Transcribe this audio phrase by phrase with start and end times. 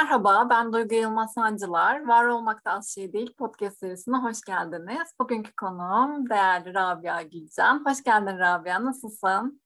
[0.00, 2.06] Merhaba, ben Duygu Yılmaz Sancılar.
[2.06, 5.08] Var Olmakta Az Şey Değil podcast serisine hoş geldiniz.
[5.20, 7.84] Bugünkü konuğum değerli Rabia Gülcan.
[7.86, 9.62] Hoş geldin Rabia, nasılsın?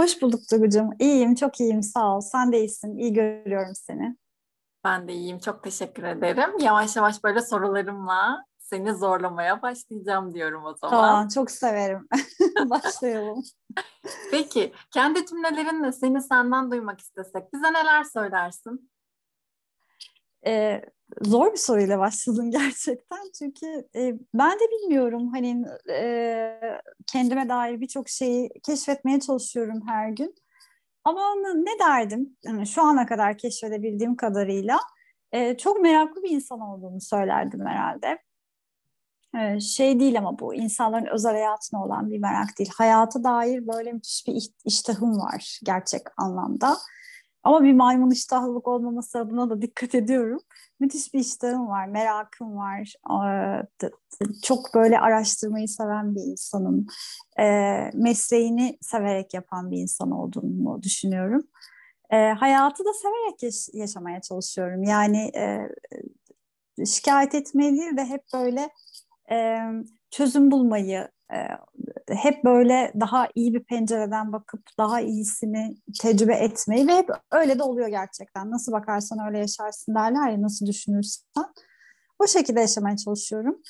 [0.00, 0.90] Hoş bulduk Duygucuğum.
[0.98, 2.20] İyiyim, çok iyiyim sağ ol.
[2.20, 4.16] Sen de iyisin, iyi görüyorum seni.
[4.84, 6.58] Ben de iyiyim, çok teşekkür ederim.
[6.58, 10.96] Yavaş yavaş böyle sorularımla seni zorlamaya başlayacağım diyorum o zaman.
[10.96, 12.08] Tamam, çok severim.
[12.70, 13.42] Başlayalım.
[14.30, 18.90] Peki, kendi cümlelerinle seni senden duymak istesek bize neler söylersin?
[20.46, 20.82] Ee,
[21.22, 23.30] zor bir soruyla başladın gerçekten.
[23.38, 25.28] Çünkü e, ben de bilmiyorum.
[25.32, 26.60] Hani e,
[27.06, 30.34] kendime dair birçok şeyi keşfetmeye çalışıyorum her gün.
[31.04, 32.36] Ama ne derdim?
[32.44, 34.78] Yani şu ana kadar keşfedebildiğim kadarıyla
[35.32, 38.18] e, çok meraklı bir insan olduğunu söylerdim herhalde.
[39.38, 42.70] E, şey değil ama bu insanların özel hayatına olan bir merak değil.
[42.76, 46.76] Hayata dair böyle müthiş bir iştahım var gerçek anlamda
[47.42, 50.40] ama bir maymun iştahlılık olmaması adına da dikkat ediyorum.
[50.80, 52.94] Müthiş bir iştahım var, merakım var.
[54.42, 56.86] Çok böyle araştırmayı seven bir insanım.
[57.94, 61.42] Mesleğini severek yapan bir insan olduğumu düşünüyorum.
[62.10, 64.82] Hayatı da severek yaşamaya çalışıyorum.
[64.82, 65.32] Yani
[66.86, 68.70] şikayet etmeyi değil de hep böyle
[70.10, 71.08] çözüm bulmayı,
[72.08, 77.62] hep böyle daha iyi bir pencereden bakıp daha iyisini tecrübe etmeyi ve hep öyle de
[77.62, 78.50] oluyor gerçekten.
[78.50, 81.24] Nasıl bakarsan öyle yaşarsın derler ya nasıl düşünürsen.
[82.18, 83.62] O şekilde yaşamaya çalışıyorum.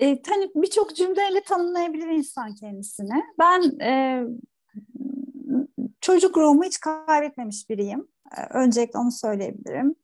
[0.00, 3.22] E, hani birçok cümleyle tanımlayabilir insan kendisini.
[3.38, 4.22] Ben e,
[6.00, 8.08] çocuk ruhumu hiç kaybetmemiş biriyim.
[8.36, 9.94] E, öncelikle onu söyleyebilirim.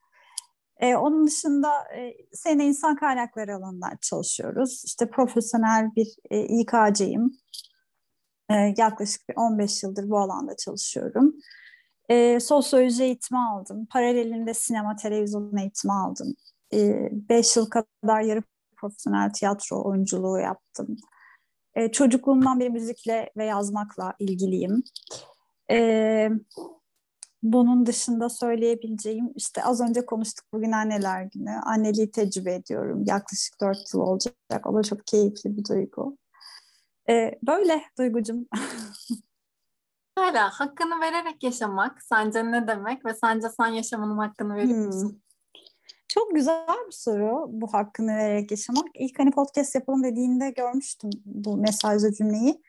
[0.80, 4.82] E, onun dışında e, seninle insan kaynakları alanında çalışıyoruz.
[4.86, 7.32] İşte profesyonel bir e, İK'cıyım.
[8.50, 11.34] E, yaklaşık bir 15 yıldır bu alanda çalışıyorum.
[12.08, 13.86] E, sosyoloji eğitimi aldım.
[13.90, 16.34] Paralelinde sinema, televizyon eğitimi aldım.
[16.72, 18.42] 5 e, yıl kadar yarı
[18.76, 20.96] profesyonel tiyatro oyunculuğu yaptım.
[21.74, 24.82] E, çocukluğumdan beri müzikle ve yazmakla ilgiliyim.
[25.70, 26.30] E,
[27.42, 31.50] bunun dışında söyleyebileceğim işte az önce konuştuk bugün anneler günü.
[31.50, 33.04] Anneliği tecrübe ediyorum.
[33.06, 34.66] Yaklaşık dört yıl olacak.
[34.66, 36.16] O da çok keyifli bir duygu.
[37.08, 38.46] Ee, böyle Duygucum.
[40.14, 45.10] Hala hakkını vererek yaşamak sence ne demek ve sence sen yaşamının hakkını veriyor musun?
[45.10, 45.18] Hmm.
[46.08, 48.88] Çok güzel bir soru bu hakkını vererek yaşamak.
[48.94, 52.62] İlk hani podcast yapalım dediğinde görmüştüm bu mesajlı cümleyi.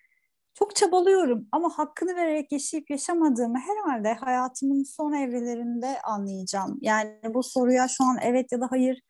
[0.60, 6.78] Çok çabalıyorum ama hakkını vererek yaşayıp yaşamadığımı herhalde hayatımın son evrelerinde anlayacağım.
[6.82, 9.02] Yani bu soruya şu an evet ya da hayır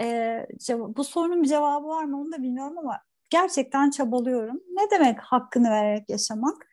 [0.00, 0.38] e,
[0.70, 3.00] bu sorunun bir cevabı var mı onu da bilmiyorum ama
[3.30, 4.60] gerçekten çabalıyorum.
[4.70, 6.66] Ne demek hakkını vererek yaşamak?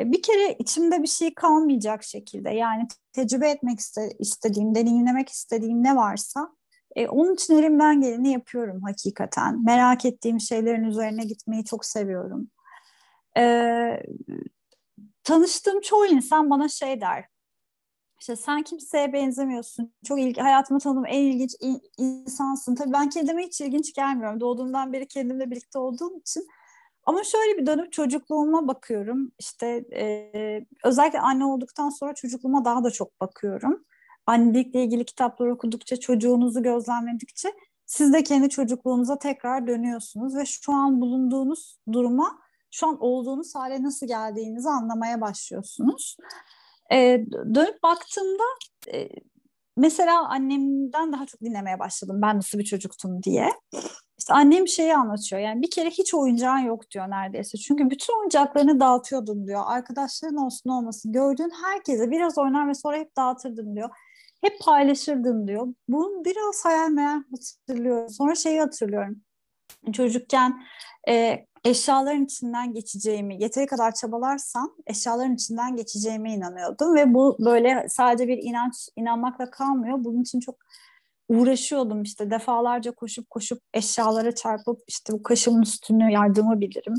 [0.00, 5.82] E, bir kere içimde bir şey kalmayacak şekilde yani tecrübe etmek iste, istediğim, deneyimlemek istediğim
[5.82, 6.48] ne varsa
[6.96, 9.64] e, onun için elimden geleni yapıyorum hakikaten.
[9.64, 12.48] Merak ettiğim şeylerin üzerine gitmeyi çok seviyorum.
[13.38, 14.02] E,
[15.24, 17.24] tanıştığım çoğu insan bana şey der.
[18.20, 19.92] İşte sen kimseye benzemiyorsun.
[20.04, 22.74] Çok ilgi, hayatımda tanıdığım en ilginç in, insansın.
[22.74, 24.40] Tabii ben kendime hiç ilginç gelmiyorum.
[24.40, 26.46] Doğduğumdan beri kendimle birlikte olduğum için.
[27.04, 29.32] Ama şöyle bir dönüp çocukluğuma bakıyorum.
[29.38, 33.84] İşte e, özellikle anne olduktan sonra çocukluğuma daha da çok bakıyorum.
[34.26, 37.48] Annelikle ilgili kitaplar okudukça, çocuğunuzu gözlemledikçe
[37.86, 42.41] siz de kendi çocukluğunuza tekrar dönüyorsunuz ve şu an bulunduğunuz duruma
[42.72, 46.16] şu an olduğunuz hale nasıl geldiğinizi anlamaya başlıyorsunuz.
[46.92, 47.24] E,
[47.54, 48.44] dönüp baktığımda
[48.92, 49.08] e,
[49.76, 53.50] mesela annemden daha çok dinlemeye başladım ben nasıl bir çocuktum diye.
[54.18, 57.58] İşte annem şeyi anlatıyor yani bir kere hiç oyuncağın yok diyor neredeyse.
[57.58, 59.62] Çünkü bütün oyuncaklarını dağıtıyordun diyor.
[59.66, 63.90] Arkadaşların olsun olmasın gördüğün herkese biraz oynar ve sonra hep dağıtırdın diyor.
[64.40, 65.66] Hep paylaşırdın diyor.
[65.88, 68.08] Bunu biraz hayal meyal hatırlıyorum.
[68.08, 69.16] Sonra şeyi hatırlıyorum.
[69.92, 70.62] Çocukken
[71.08, 78.28] e, eşyaların içinden geçeceğimi, yeteri kadar çabalarsam eşyaların içinden geçeceğime inanıyordum ve bu böyle sadece
[78.28, 80.04] bir inanç inanmakla kalmıyor.
[80.04, 80.56] Bunun için çok
[81.28, 86.94] uğraşıyordum işte defalarca koşup koşup eşyalara çarpıp işte bu kaşımın üstünü yardımı bilirim.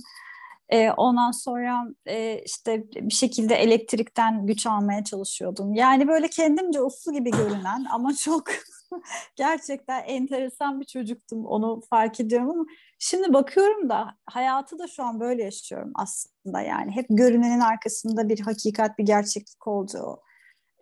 [0.70, 5.74] E, ondan sonra e, işte bir şekilde elektrikten güç almaya çalışıyordum.
[5.74, 8.44] Yani böyle kendimce uslu gibi görünen ama çok
[9.36, 11.46] gerçekten enteresan bir çocuktum.
[11.46, 12.66] Onu fark ediyorum ama
[13.00, 16.62] şimdi bakıyorum da hayatı da şu an böyle yaşıyorum aslında.
[16.62, 20.22] Yani hep görünenin arkasında bir hakikat, bir gerçeklik olduğu.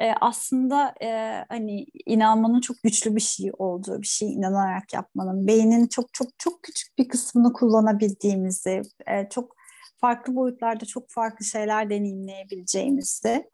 [0.02, 5.88] E, aslında e, hani inanmanın çok güçlü bir şey olduğu, bir şey inanarak yapmanın, beynin
[5.88, 9.56] çok çok çok küçük bir kısmını kullanabildiğimizi, e, çok
[9.98, 13.50] farklı boyutlarda çok farklı şeyler deneyimleyebileceğimizi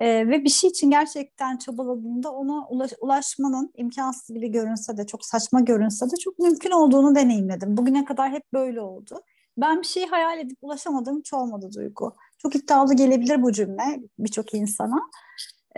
[0.00, 5.24] E, ve bir şey için gerçekten çabaladığında ona ulaş, ulaşmanın imkansız gibi görünse de çok
[5.24, 7.76] saçma görünse de çok mümkün olduğunu deneyimledim.
[7.76, 9.22] Bugüne kadar hep böyle oldu.
[9.56, 12.16] Ben bir şeyi hayal edip ulaşamadığım hiç olmadı Duygu.
[12.38, 15.00] Çok iddialı gelebilir bu cümle birçok insana.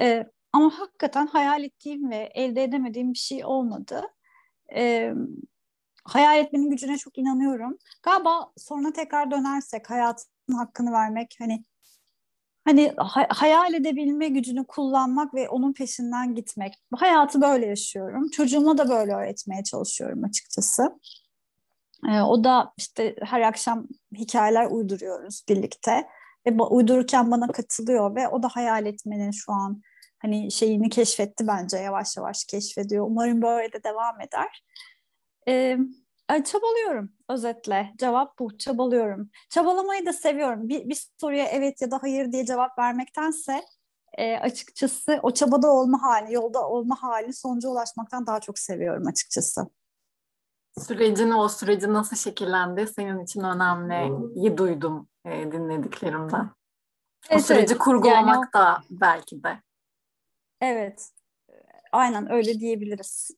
[0.01, 4.03] E, ama hakikaten hayal ettiğim ve elde edemediğim bir şey olmadı.
[4.75, 5.13] E,
[6.05, 7.79] hayal etmenin gücüne çok inanıyorum.
[8.03, 11.65] Galiba sonra tekrar dönersek hayatın hakkını vermek hani
[12.65, 16.75] hani hay- hayal edebilme gücünü kullanmak ve onun peşinden gitmek.
[16.97, 18.31] Hayatı böyle yaşıyorum.
[18.31, 20.99] Çocuğuma da böyle öğretmeye çalışıyorum açıkçası.
[22.09, 26.07] Ee, o da işte her akşam hikayeler uyduruyoruz birlikte
[26.47, 29.83] ve uydururken bana katılıyor ve o da hayal etmenin şu an
[30.19, 33.07] hani şeyini keşfetti bence yavaş yavaş keşfediyor.
[33.07, 34.65] Umarım böyle de devam eder.
[35.49, 35.79] Ee,
[36.45, 37.93] çabalıyorum özetle.
[37.99, 38.59] Cevap bu.
[38.59, 39.31] Çabalıyorum.
[39.51, 40.69] Çabalamayı da seviyorum.
[40.69, 43.65] Bir, bir soruya evet ya da hayır diye cevap vermektense
[44.19, 49.67] e, açıkçası o çabada olma hali, yolda olma hali sonuca ulaşmaktan daha çok seviyorum açıkçası.
[50.79, 54.13] Sürecin o süreci nasıl şekillendi senin için önemli.
[54.35, 56.51] İyi duydum e, dinlediklerimden.
[57.31, 58.59] Evet, o süreci kurgulamak yani o...
[58.59, 59.63] da belki de.
[60.61, 61.11] Evet.
[61.93, 63.31] Aynen öyle diyebiliriz.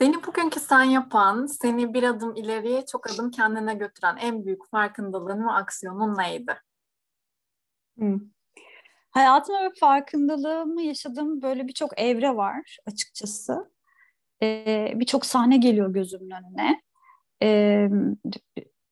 [0.00, 5.46] Seni bugünkü sen yapan, seni bir adım ileriye çok adım kendine götüren en büyük farkındalığın
[5.46, 6.54] ve aksiyonun neydi?
[7.98, 8.20] Hmm.
[9.10, 13.70] Hayatımda ve farkındalığımı yaşadığım böyle birçok evre var açıkçası.
[14.42, 16.82] Ee, birçok sahne geliyor gözümün önüne.
[17.42, 17.88] Ee,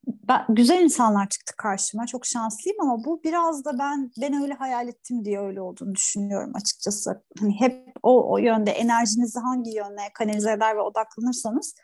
[0.07, 2.07] ben, güzel insanlar çıktı karşıma.
[2.07, 6.53] Çok şanslıyım ama bu biraz da ben ben öyle hayal ettim diye öyle olduğunu düşünüyorum
[6.55, 7.23] açıkçası.
[7.41, 11.75] Hani hep o, o yönde enerjinizi hangi yöne kanalize eder ve odaklanırsanız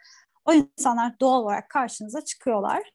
[0.44, 2.92] o insanlar doğal olarak karşınıza çıkıyorlar.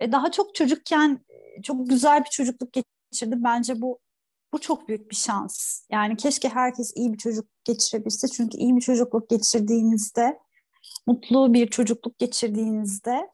[0.00, 3.44] E, daha çok çocukken e, çok güzel bir çocukluk geçirdim.
[3.44, 3.98] Bence bu
[4.52, 5.82] bu çok büyük bir şans.
[5.90, 8.28] Yani keşke herkes iyi bir çocuk geçirebilse.
[8.28, 10.38] Çünkü iyi bir çocukluk geçirdiğinizde,
[11.06, 13.30] mutlu bir çocukluk geçirdiğinizde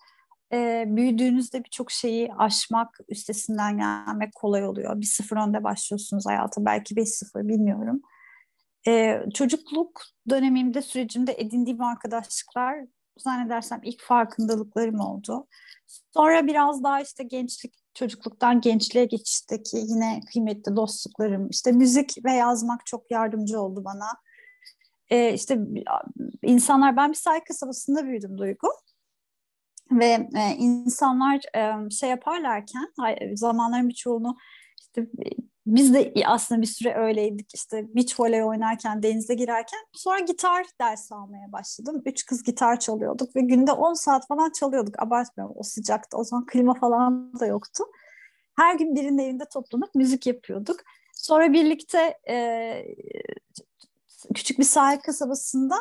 [0.52, 5.00] e, büyüdüğünüzde birçok şeyi aşmak, üstesinden gelmek kolay oluyor.
[5.00, 8.02] Bir sıfır önde başlıyorsunuz hayata, belki beş sıfır bilmiyorum.
[8.86, 12.76] E, çocukluk dönemimde, sürecimde edindiğim arkadaşlıklar
[13.18, 15.46] zannedersem ilk farkındalıklarım oldu.
[16.14, 22.86] Sonra biraz daha işte gençlik, çocukluktan gençliğe geçişteki yine kıymetli dostluklarım, işte müzik ve yazmak
[22.86, 24.06] çok yardımcı oldu bana.
[25.10, 25.58] Ee, işte
[26.42, 28.68] insanlar, ben bir sahil kasabasında büyüdüm Duygu.
[29.98, 32.88] Ve e, insanlar e, şey yaparlarken
[33.34, 34.36] zamanların birçoğunu
[34.80, 35.06] işte
[35.66, 41.14] biz de aslında bir süre öyleydik işte beach voley oynarken denize girerken sonra gitar dersi
[41.14, 42.02] almaya başladım.
[42.06, 46.46] Üç kız gitar çalıyorduk ve günde 10 saat falan çalıyorduk abartmıyorum o sıcakta o zaman
[46.46, 47.84] klima falan da yoktu.
[48.56, 50.80] Her gün birinin evinde toplanıp müzik yapıyorduk.
[51.14, 52.36] Sonra birlikte e,
[54.34, 55.76] küçük bir sahil kasabasında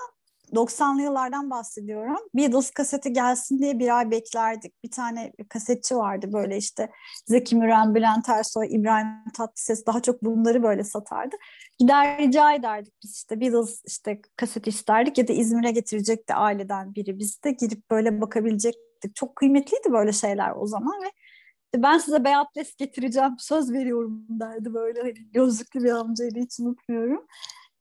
[0.54, 2.18] 90'lı yıllardan bahsediyorum.
[2.36, 4.84] Beatles kaseti gelsin diye bir ay beklerdik.
[4.84, 6.90] Bir tane kasetçi vardı böyle işte
[7.26, 9.08] Zeki Müren, Bülent Ersoy, İbrahim
[9.38, 11.36] Tatlıses daha çok bunları böyle satardı.
[11.80, 17.20] Gider rica ederdik biz işte Beatles işte kaseti isterdik ya da İzmir'e getirecekti aileden biri.
[17.20, 19.16] Biz de girip böyle bakabilecektik.
[19.16, 21.12] Çok kıymetliydi böyle şeyler o zaman ve
[21.76, 27.26] ben size beyaz les getireceğim söz veriyorum derdi böyle hani gözlüklü bir amcaydı hiç unutmuyorum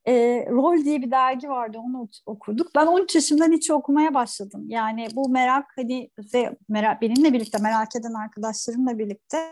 [0.07, 2.67] e, Rol diye bir dergi vardı onu okuduk.
[2.75, 4.65] Ben 13 yaşımdan hiç okumaya başladım.
[4.67, 9.51] Yani bu merak hani ve merak, benimle birlikte merak eden arkadaşlarımla birlikte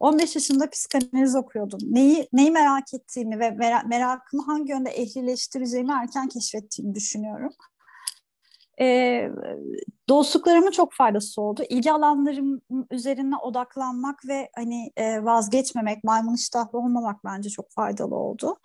[0.00, 1.78] 15 yaşında psikanaliz okuyordum.
[1.82, 7.50] Neyi neyi merak ettiğimi ve merak, merakımı hangi yönde ehlileştireceğimi erken keşfettiğimi düşünüyorum.
[8.80, 9.28] E,
[10.08, 11.62] dostluklarımın çok faydası oldu.
[11.68, 12.60] İlgi alanlarım
[12.90, 18.56] üzerine odaklanmak ve hani e, vazgeçmemek, maymun iştahlı olmamak bence çok faydalı oldu.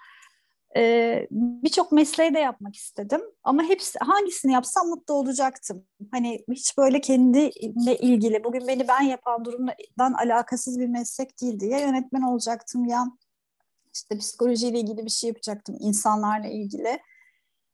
[0.78, 5.86] Ee, Birçok mesleği de yapmak istedim ama hepsi hangisini yapsam mutlu olacaktım.
[6.12, 11.66] Hani hiç böyle kendimle ilgili bugün beni ben yapan durumdan alakasız bir meslek değildi.
[11.66, 13.06] Ya yönetmen olacaktım ya
[13.94, 17.00] işte psikolojiyle ilgili bir şey yapacaktım insanlarla ilgili.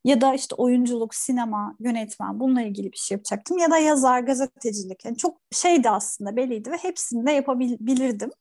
[0.04, 3.58] Ya da işte oyunculuk, sinema, yönetmen bununla ilgili bir şey yapacaktım.
[3.58, 5.06] Ya da yazar, gazetecilik.
[5.06, 8.32] Yani çok şeydi aslında belliydi ve hepsini de yapabilirdim.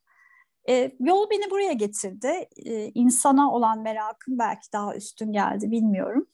[0.68, 2.48] E, yol beni buraya getirdi.
[2.56, 6.26] E, insana olan merakım belki daha üstün geldi bilmiyorum.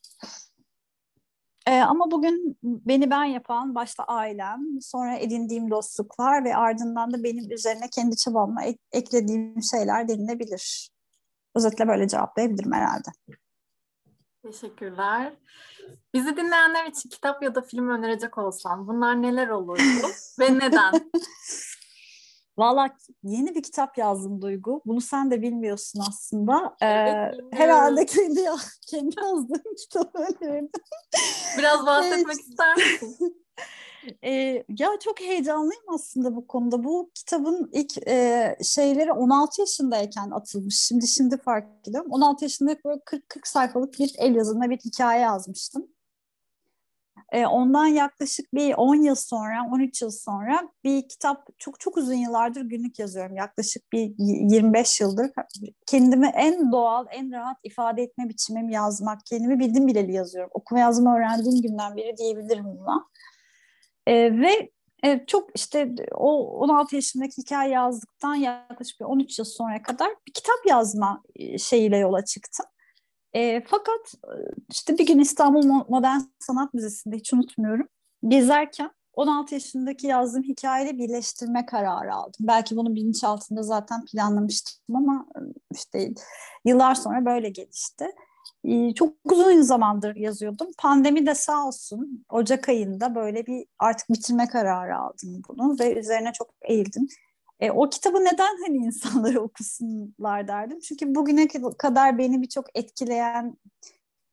[1.66, 7.52] E, ama bugün beni ben yapan başta ailem, sonra edindiğim dostluklar ve ardından da benim
[7.52, 10.90] üzerine kendi çabamla ek- eklediğim şeyler denilebilir.
[11.54, 13.08] Özetle böyle cevaplayabilirim herhalde.
[14.42, 15.32] Teşekkürler.
[16.14, 20.06] Bizi dinleyenler için kitap ya da film önerecek olsam bunlar neler olurdu
[20.40, 20.92] ve neden?
[22.60, 24.82] Valla yeni bir kitap yazdım Duygu.
[24.86, 26.76] Bunu sen de bilmiyorsun aslında.
[26.80, 28.44] Ee, evet, herhalde kendi,
[28.86, 30.26] kendi yazdığım kitabı.
[31.58, 33.46] Biraz bahsetmek ister misin?
[34.24, 34.30] E,
[34.78, 36.84] ya çok heyecanlıyım aslında bu konuda.
[36.84, 40.80] Bu kitabın ilk e, şeyleri 16 yaşındayken atılmış.
[40.80, 42.10] Şimdi şimdi fark ediyorum.
[42.12, 45.86] 16 yaşında böyle 40 40 sayfalık bir el yazımla bir hikaye yazmıştım.
[47.32, 52.14] E, ondan yaklaşık bir 10 yıl sonra, 13 yıl sonra bir kitap çok çok uzun
[52.14, 53.36] yıllardır günlük yazıyorum.
[53.36, 55.30] Yaklaşık bir 25 yıldır
[55.86, 59.26] kendimi en doğal, en rahat ifade etme biçimim yazmak.
[59.26, 60.50] Kendimi bildim bileli yazıyorum.
[60.54, 63.06] Okuma yazma öğrendiğim günden beri diyebilirim buna.
[64.06, 64.70] E, ve
[65.02, 70.32] e, çok işte o 16 yaşındaki hikaye yazdıktan yaklaşık bir 13 yıl sonra kadar bir
[70.32, 71.22] kitap yazma
[71.58, 72.66] şeyiyle yola çıktım.
[73.34, 74.14] E, fakat
[74.70, 77.88] işte bir gün İstanbul Modern Sanat Müzesi'nde hiç unutmuyorum.
[78.28, 82.40] Gezerken 16 yaşındaki yazdığım hikayeyle birleştirme kararı aldım.
[82.40, 85.26] Belki bunu bilinçaltında zaten planlamıştım ama
[85.72, 86.10] işte
[86.64, 88.06] yıllar sonra böyle gelişti.
[88.64, 90.68] Ee, çok uzun zamandır yazıyordum.
[90.78, 96.32] Pandemi de sağ olsun Ocak ayında böyle bir artık bitirme kararı aldım bunu ve üzerine
[96.32, 97.08] çok eğildim.
[97.60, 100.80] E, o kitabı neden hani insanları okusunlar derdim.
[100.80, 101.48] Çünkü bugüne
[101.78, 103.56] kadar beni birçok etkileyen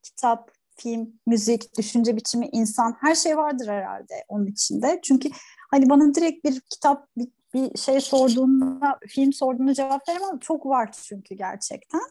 [0.03, 4.99] kitap, film, müzik, düşünce biçimi, insan her şey vardır herhalde onun içinde.
[5.03, 5.29] Çünkü
[5.71, 10.39] hani bana direkt bir kitap, bir, bir şey sorduğunda, film sorduğunda cevap veremem.
[10.39, 12.01] Çok var çünkü gerçekten.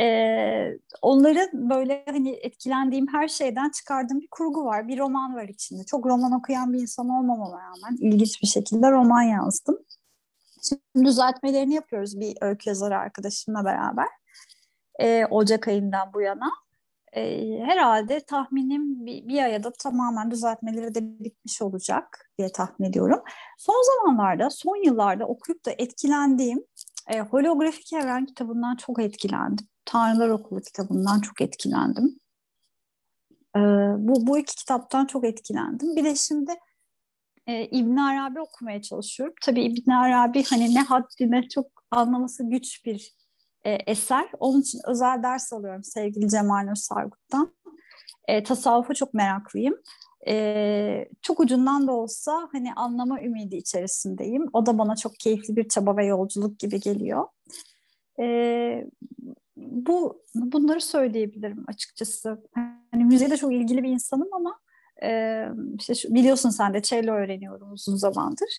[0.00, 4.88] Ee, onların böyle hani etkilendiğim her şeyden çıkardığım bir kurgu var.
[4.88, 5.84] Bir roman var içinde.
[5.84, 9.78] Çok roman okuyan bir insan olmamama rağmen ilginç bir şekilde roman yazdım.
[10.62, 14.06] Şimdi düzeltmelerini yapıyoruz bir öykü yazarı arkadaşımla beraber.
[15.00, 16.50] Ee, Ocak ayından bu yana.
[17.12, 23.20] Ee, herhalde tahminim bir, bir aya da tamamen düzeltmeleri de bitmiş olacak diye tahmin ediyorum.
[23.58, 26.64] Son zamanlarda, son yıllarda okuyup da etkilendiğim
[27.08, 29.66] e, Holografik Evren kitabından çok etkilendim.
[29.84, 32.18] Tanrılar Okulu kitabından çok etkilendim.
[33.56, 33.60] Ee,
[33.98, 35.96] bu, bu iki kitaptan çok etkilendim.
[35.96, 36.52] Bir de şimdi
[37.48, 39.34] e, İbn Arabi okumaya çalışıyorum.
[39.42, 43.14] Tabii İbn Arabi hani ne haddine çok anlaması güç bir
[43.64, 44.28] e, eser.
[44.40, 47.54] Onun için özel ders alıyorum sevgili Cemal Nur Sargut'tan.
[48.28, 49.74] E, tasavvufa çok meraklıyım.
[50.28, 54.46] E, çok ucundan da olsa hani anlama ümidi içerisindeyim.
[54.52, 57.26] O da bana çok keyifli bir çaba ve yolculuk gibi geliyor.
[58.20, 58.86] E,
[59.56, 62.42] bu bunları söyleyebilirim açıkçası.
[62.90, 64.58] Hani müziğe de çok ilgili bir insanım ama
[65.02, 65.44] e,
[65.78, 68.58] işte şu, biliyorsun sen de cello öğreniyorum uzun zamandır.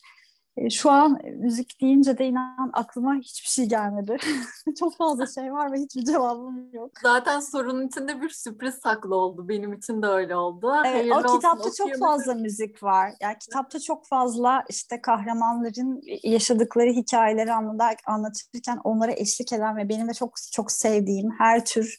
[0.59, 4.17] E, şu an müzik deyince de inan aklıma hiçbir şey gelmedi.
[4.79, 6.91] Çok fazla şey var ve hiçbir cevabım yok.
[7.01, 9.49] Zaten sorunun içinde bir sürpriz saklı oldu.
[9.49, 10.73] Benim için de öyle oldu.
[10.85, 13.11] Evet, Hayırlı o kitapta olsun, çok fazla müzik var.
[13.21, 17.53] Yani kitapta çok fazla işte kahramanların yaşadıkları hikayeleri
[18.05, 21.97] anlatırken onlara eşlik eden ve benim de çok çok sevdiğim her tür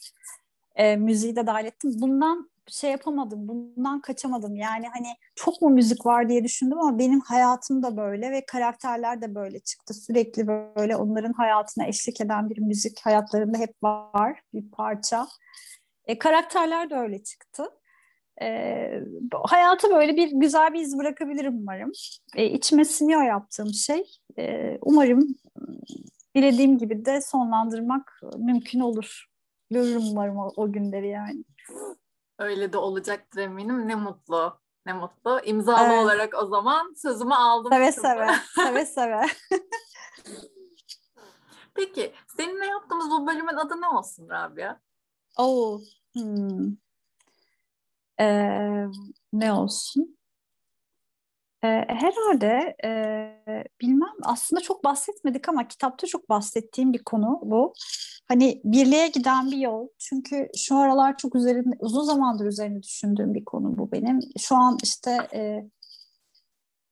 [0.75, 1.91] e, müziği de dahil ettim.
[1.93, 4.55] Bundan şey yapamadım, bundan kaçamadım.
[4.55, 9.21] Yani hani çok mu müzik var diye düşündüm ama benim hayatım da böyle ve karakterler
[9.21, 9.93] de böyle çıktı.
[9.93, 15.27] Sürekli böyle onların hayatına eşlik eden bir müzik hayatlarında hep var bir parça.
[16.05, 17.63] E, karakterler de öyle çıktı.
[18.41, 18.47] E,
[19.43, 21.91] hayatı böyle bir güzel bir iz bırakabilirim umarım.
[22.35, 24.03] E, içime siniyor yaptığım şey.
[24.37, 25.27] E, umarım
[26.35, 29.25] dilediğim gibi de sonlandırmak mümkün olur.
[29.71, 31.43] Görürüm umarım o, o günleri yani.
[32.41, 33.87] Öyle de olacaktır eminim.
[33.87, 34.59] Ne mutlu.
[34.85, 35.41] Ne mutlu.
[35.43, 36.03] İmzalı evet.
[36.03, 37.71] olarak o zaman sözümü aldım.
[37.71, 38.27] Seve seve.
[38.55, 39.21] seve seve.
[41.73, 44.79] Peki seninle yaptığımız bu bölümün adı ne olsun Rabia?
[45.37, 45.79] Oo.
[46.13, 46.75] Hmm.
[48.19, 48.85] Ee,
[49.33, 50.17] ne olsun?
[51.61, 52.91] Herhalde e,
[53.81, 57.73] bilmem aslında çok bahsetmedik ama kitapta çok bahsettiğim bir konu bu.
[58.27, 59.87] Hani birliğe giden bir yol.
[59.97, 64.19] Çünkü şu aralar çok üzerinde uzun zamandır üzerine düşündüğüm bir konu bu benim.
[64.39, 65.65] Şu an işte e,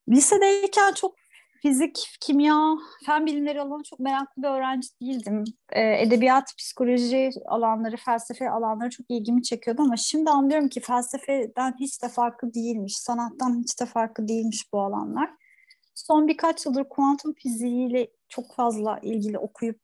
[0.10, 1.16] lisedeyken çok
[1.62, 5.44] fizik, kimya, fen bilimleri alanı çok meraklı bir öğrenci değildim.
[5.72, 12.04] E, edebiyat, psikoloji alanları, felsefe alanları çok ilgimi çekiyordu ama şimdi anlıyorum ki felsefeden hiç
[12.04, 15.30] de farklı değilmiş, sanattan hiç de farklı değilmiş bu alanlar.
[15.96, 19.82] Son birkaç yıldır kuantum fiziğiyle çok fazla ilgili okuyup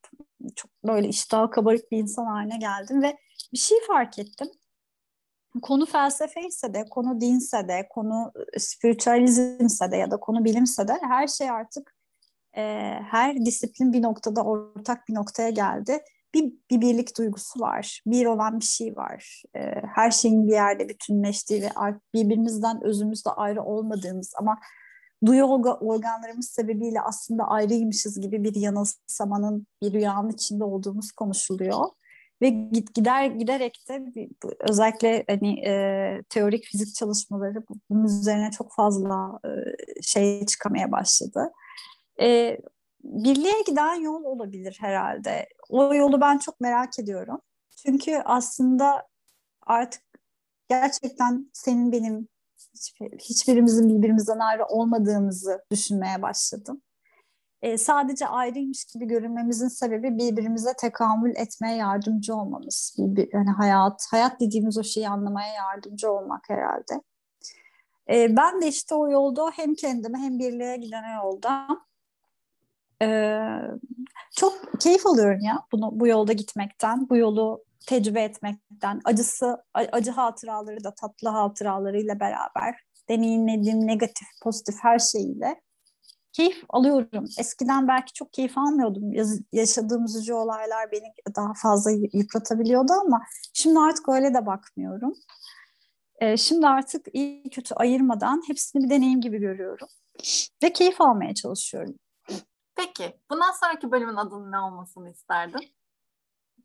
[0.55, 3.17] çok böyle iştahı kabarık bir insan haline geldim ve
[3.53, 4.48] bir şey fark ettim.
[5.62, 10.93] Konu felsefe ise de, konu dinse de, konu spiritüalizmse de ya da konu bilimse de
[11.01, 11.95] her şey artık
[12.57, 12.62] e,
[13.12, 16.00] her disiplin bir noktada ortak bir noktaya geldi.
[16.33, 19.43] Bir, bir birlik duygusu var, bir olan bir şey var.
[19.55, 19.59] E,
[19.95, 21.69] her şeyin bir yerde bütünleştiği ve
[22.13, 24.57] birbirimizden özümüzde ayrı olmadığımız ama
[25.25, 25.43] duyu
[25.81, 31.85] organlarımız sebebiyle aslında ayrıymışız gibi bir yanılsamanın bir rüyanın içinde olduğumuz konuşuluyor.
[32.42, 34.06] Ve git gider giderek de
[34.60, 39.50] özellikle hani e, teorik fizik çalışmaları bunun üzerine çok fazla e,
[40.01, 41.51] şey çıkamaya başladı.
[42.22, 42.58] E,
[43.04, 45.50] birliğe giden yol olabilir herhalde.
[45.70, 47.42] O yolu ben çok merak ediyorum.
[47.77, 49.08] Çünkü aslında
[49.62, 50.04] artık
[50.70, 52.27] gerçekten senin benim
[53.20, 56.82] hiçbirimizin birbirimizden ayrı olmadığımızı düşünmeye başladım.
[57.65, 62.95] E, sadece ayrıymış gibi görünmemizin sebebi birbirimize tekamül etmeye yardımcı olmamız.
[62.98, 67.01] Bir, yani hayat, hayat dediğimiz o şeyi anlamaya yardımcı olmak herhalde.
[68.10, 71.67] E, ben de işte o yolda hem kendime hem birliğe giden yolda
[73.01, 73.39] e,
[74.36, 80.84] çok keyif alıyorum ya bunu bu yolda gitmekten, bu yolu tecrübe etmekten, acısı, acı hatıraları
[80.84, 82.75] da tatlı hatıralarıyla beraber
[83.10, 85.64] deneyimlediğim negatif, pozitif her şeyiyle
[86.36, 87.25] keyif alıyorum.
[87.39, 89.12] Eskiden belki çok keyif almıyordum.
[89.51, 93.22] Yaşadığım üzücü olaylar beni daha fazla yıpratabiliyordu ama
[93.54, 95.13] şimdi artık öyle de bakmıyorum.
[96.20, 99.88] Ee, şimdi artık iyi kötü ayırmadan hepsini bir deneyim gibi görüyorum.
[100.63, 101.96] Ve keyif almaya çalışıyorum.
[102.75, 105.62] Peki, bundan sonraki bölümün adının ne olmasını isterdin?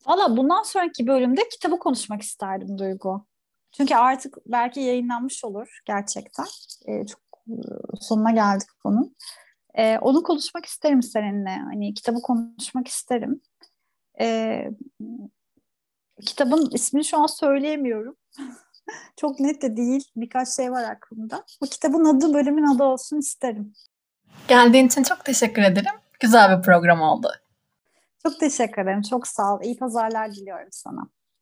[0.07, 3.27] Valla bundan sonraki bölümde kitabı konuşmak isterdim Duygu.
[3.73, 6.47] Çünkü artık belki yayınlanmış olur gerçekten.
[6.87, 7.55] Ee, çok e,
[8.01, 9.17] sonuna geldik bunun.
[9.79, 11.51] Ee, onu konuşmak isterim seninle.
[11.51, 13.41] Hani kitabı konuşmak isterim.
[14.21, 14.71] Ee,
[16.27, 18.17] kitabın ismini şu an söyleyemiyorum.
[19.17, 20.05] çok net de değil.
[20.17, 21.45] Birkaç şey var aklımda.
[21.63, 23.73] Bu kitabın adı bölümün adı olsun isterim.
[24.49, 26.01] Geldiğin için çok teşekkür ederim.
[26.21, 27.33] Güzel bir program oldu.
[28.23, 29.03] Çok teşekkür ederim.
[29.03, 29.61] Çok sağ ol.
[29.63, 31.09] İyi pazarlar diliyorum sana.